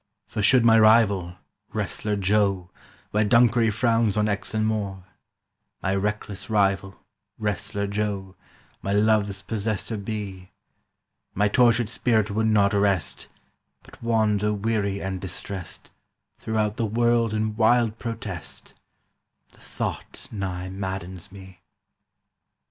"For 0.25 0.41
should 0.41 0.65
my 0.65 0.79
rival, 0.79 1.35
Wrestler 1.73 2.15
Joe, 2.15 2.71
Where 3.11 3.23
Dunkery 3.23 3.69
frowns 3.71 4.17
on 4.17 4.25
Exon 4.25 4.63
Moor— 4.63 5.03
My 5.83 5.93
reckless 5.93 6.49
rival, 6.49 6.99
Wrestler 7.37 7.85
Joe, 7.85 8.35
My 8.81 8.93
Love's 8.93 9.43
possessor 9.43 9.97
be, 9.97 10.49
My 11.35 11.47
tortured 11.49 11.87
spirit 11.87 12.31
would 12.31 12.47
not 12.47 12.73
rest, 12.73 13.27
But 13.83 14.01
wander 14.01 14.51
weary 14.51 14.99
and 15.03 15.21
distrest 15.21 15.91
Throughout 16.39 16.77
the 16.77 16.87
world 16.87 17.31
in 17.31 17.55
wild 17.55 17.99
protest: 17.99 18.73
The 19.49 19.59
thought 19.59 20.27
nigh 20.31 20.71
maddens 20.71 21.31
me!" 21.31 21.61